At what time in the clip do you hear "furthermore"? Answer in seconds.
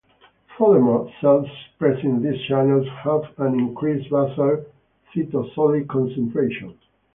0.57-1.11